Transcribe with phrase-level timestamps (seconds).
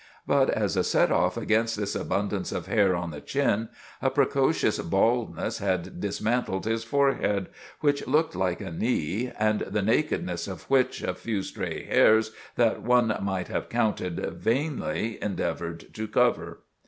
[0.25, 3.69] But, as a set off against this abundance of hair on the chin,
[4.01, 7.49] a precocious baldness had dismantled his forehead,
[7.81, 12.81] which looked like a knee, and the nakedness of which a few stray hairs that
[12.81, 16.61] one might have counted vainly endeavored to cover.